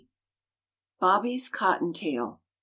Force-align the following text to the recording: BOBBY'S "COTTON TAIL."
BOBBY'S 0.99 1.47
"COTTON 1.49 1.93
TAIL." 1.93 2.41